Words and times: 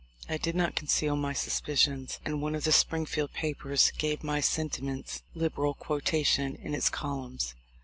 I 0.27 0.37
did 0.37 0.55
not 0.55 0.73
conceal 0.75 1.15
my 1.15 1.31
suspicions, 1.33 2.17
and 2.25 2.41
one 2.41 2.55
of 2.55 2.63
the 2.63 2.71
Springfield 2.71 3.33
papers 3.33 3.91
gave 3.99 4.23
my 4.23 4.39
sentiments 4.41 5.21
liberal 5.35 5.75
quotation 5.75 6.55
in 6.55 6.73
its 6.73 6.89
columns. 6.89 7.53